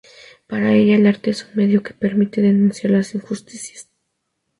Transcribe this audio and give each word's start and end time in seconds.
Para 0.47 0.71
ella, 0.73 0.95
el 0.95 1.05
arte 1.05 1.29
es 1.29 1.43
un 1.45 1.51
medio 1.57 1.83
que 1.83 1.93
permite 1.93 2.41
denunciar 2.41 2.93
las 2.93 3.13
injusticias. 3.13 3.87